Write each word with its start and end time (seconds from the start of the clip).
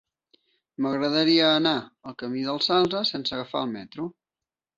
M'agradaria 0.85 1.49
anar 1.57 1.73
al 1.81 2.15
camí 2.23 2.41
del 2.47 2.63
Salze 2.69 3.03
sense 3.11 3.37
agafar 3.39 3.63
el 3.69 3.71
metro. 3.77 4.09